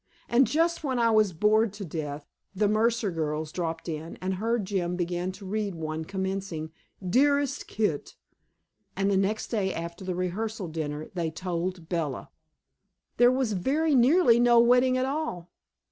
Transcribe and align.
And 0.27 0.47
just 0.47 0.83
when 0.83 0.97
I 0.97 1.11
was 1.11 1.31
bored 1.31 1.73
to 1.73 1.85
death, 1.85 2.27
the 2.55 2.67
Mercer 2.67 3.11
girls 3.11 3.51
dropped 3.51 3.87
in 3.87 4.17
and 4.19 4.33
heard 4.33 4.65
Jim 4.65 4.95
begin 4.95 5.31
to 5.33 5.45
read 5.45 5.75
one 5.75 6.05
commencing 6.05 6.71
"dearest 7.07 7.67
Kit." 7.67 8.15
And 8.95 9.11
the 9.11 9.15
next 9.15 9.49
day 9.49 9.71
after 9.71 10.03
the 10.03 10.15
rehearsal 10.15 10.69
dinner, 10.69 11.09
they 11.13 11.29
told 11.29 11.87
Bella! 11.87 12.31
There 13.17 13.31
was 13.31 13.53
very 13.53 13.93
nearly 13.93 14.39
no 14.39 14.59
wedding 14.59 14.97
at 14.97 15.05
all. 15.05 15.51